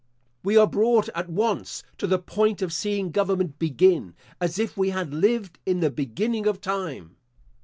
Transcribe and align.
We 0.41 0.57
are 0.57 0.65
brought 0.65 1.09
at 1.09 1.29
once 1.29 1.83
to 1.99 2.07
the 2.07 2.17
point 2.17 2.63
of 2.63 2.73
seeing 2.73 3.11
government 3.11 3.59
begin, 3.59 4.15
as 4.39 4.57
if 4.57 4.75
we 4.75 4.89
had 4.89 5.13
lived 5.13 5.59
in 5.63 5.79
the 5.79 5.91
beginning 5.91 6.47
of 6.47 6.59
time. 6.59 7.17